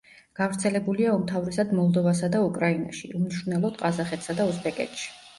[0.37, 5.13] გავრცელებულია უმთავრესად მოლდოვასა და უკრაინაში, უმნიშვნელოდ ყაზახეთსა და უზბეკეთში.